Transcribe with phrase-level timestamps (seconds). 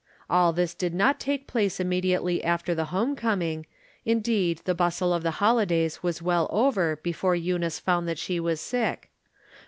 [0.31, 3.67] All this did not take place im mediately after the home coming;
[4.03, 8.39] indeed, the bustle of the holidays was well over before Eu nice found that she
[8.39, 9.11] was sick.